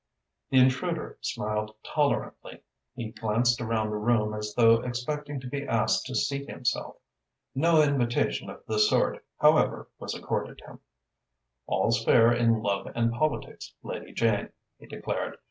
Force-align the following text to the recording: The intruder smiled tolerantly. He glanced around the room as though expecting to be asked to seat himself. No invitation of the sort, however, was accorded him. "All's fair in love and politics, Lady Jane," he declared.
The 0.49 0.57
intruder 0.57 1.19
smiled 1.21 1.75
tolerantly. 1.83 2.63
He 2.95 3.11
glanced 3.11 3.61
around 3.61 3.91
the 3.91 3.97
room 3.97 4.33
as 4.33 4.55
though 4.55 4.79
expecting 4.81 5.39
to 5.39 5.45
be 5.47 5.61
asked 5.67 6.07
to 6.07 6.15
seat 6.15 6.49
himself. 6.49 6.95
No 7.53 7.83
invitation 7.83 8.49
of 8.49 8.63
the 8.65 8.79
sort, 8.79 9.23
however, 9.39 9.89
was 9.99 10.15
accorded 10.15 10.59
him. 10.61 10.79
"All's 11.67 12.03
fair 12.03 12.31
in 12.33 12.63
love 12.63 12.87
and 12.95 13.11
politics, 13.11 13.75
Lady 13.83 14.11
Jane," 14.11 14.49
he 14.79 14.87
declared. 14.87 15.37